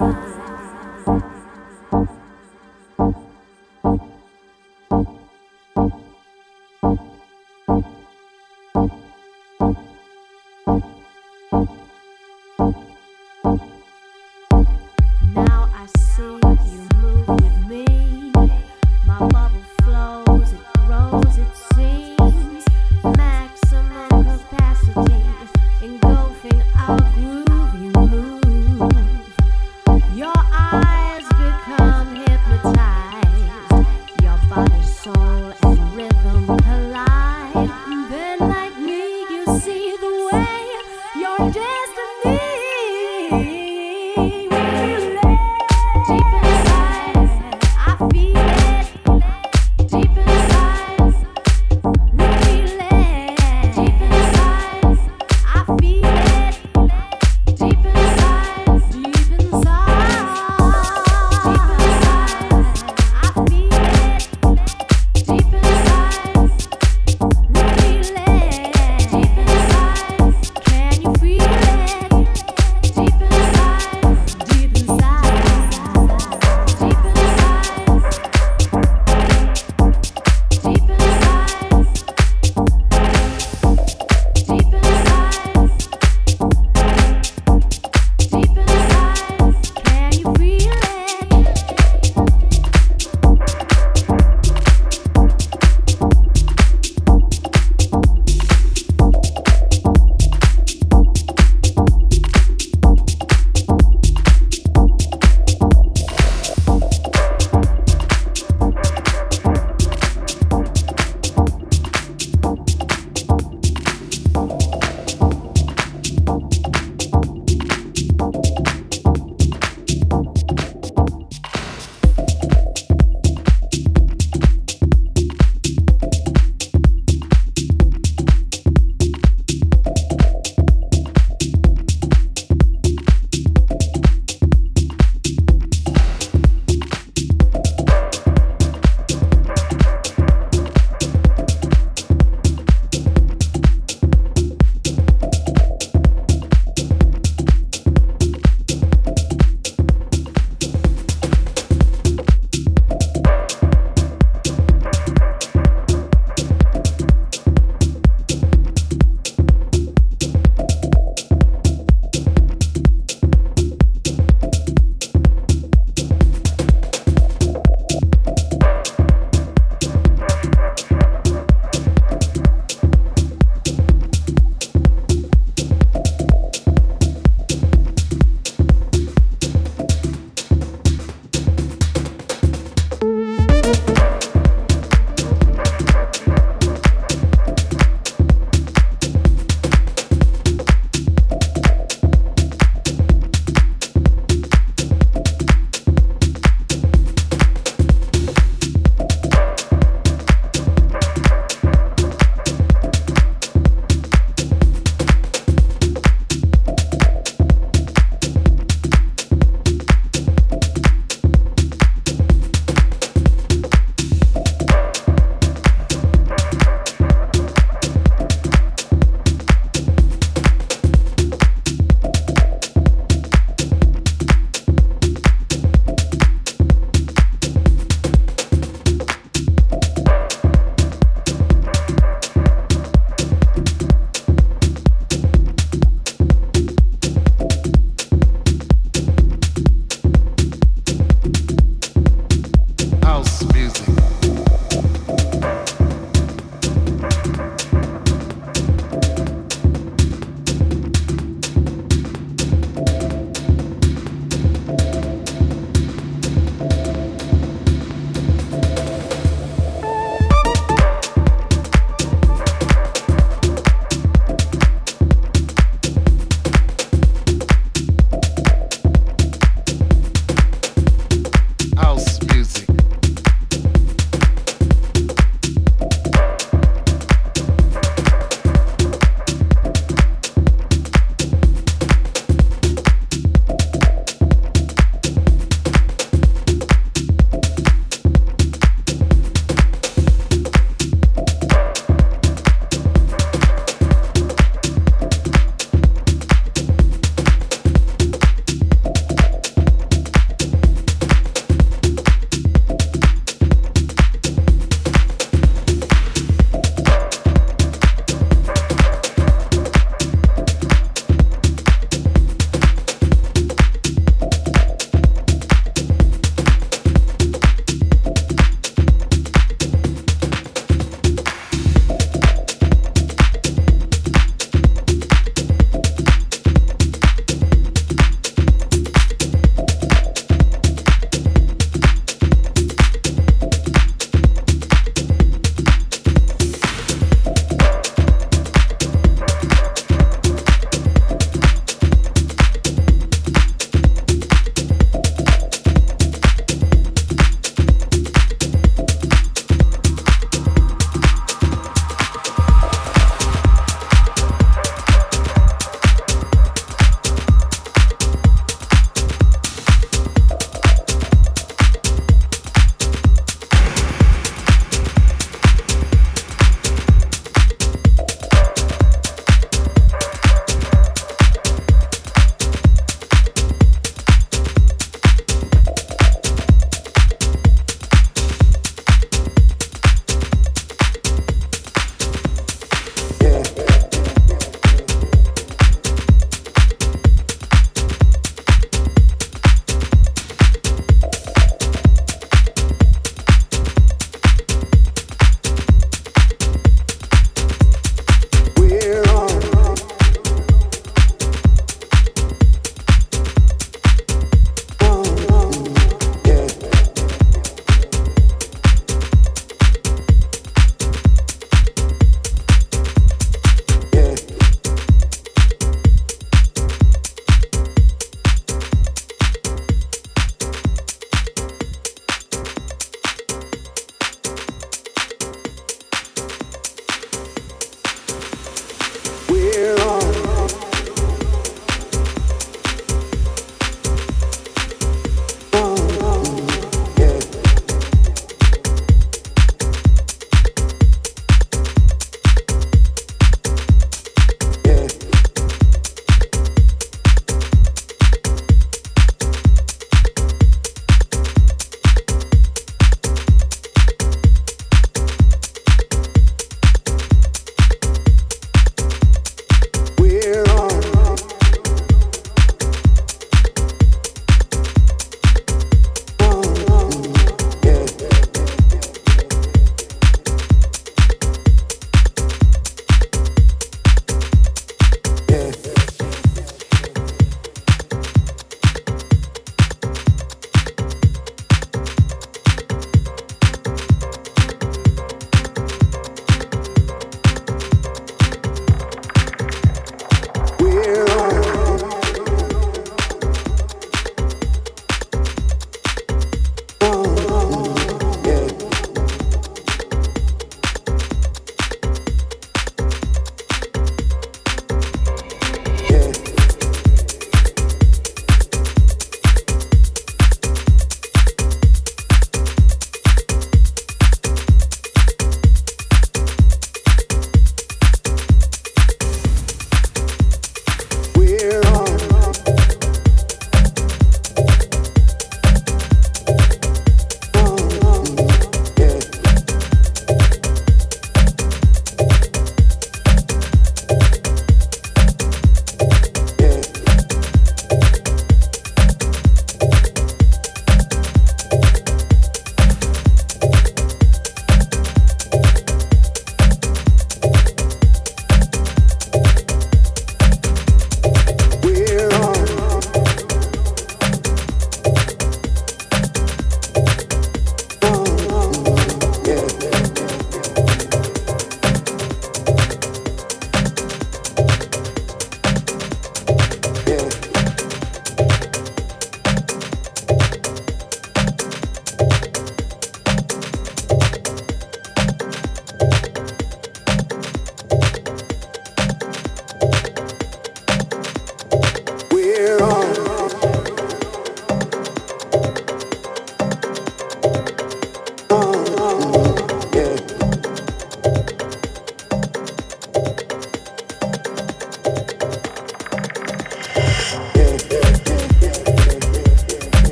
now. 0.00 0.23